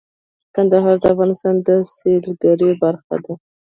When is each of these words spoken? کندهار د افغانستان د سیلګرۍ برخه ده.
کندهار 0.55 0.95
د 1.01 1.05
افغانستان 1.13 1.55
د 1.67 1.69
سیلګرۍ 1.95 2.71
برخه 2.83 3.15
ده. 3.23 3.33